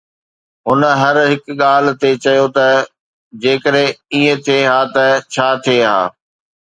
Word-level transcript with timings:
هن 0.67 0.81
هر 1.01 1.15
هڪ 1.31 1.45
ڳالهه 1.61 1.99
تي 2.03 2.11
چيو 2.23 2.47
ته 2.57 2.65
جيڪڏهن 3.43 3.85
ائين 4.13 4.37
ٿئي 4.45 4.59
ها 4.71 4.79
ته 4.95 5.05
ڇا 5.33 5.47
ٿئي 5.63 5.79
ها 5.89 5.99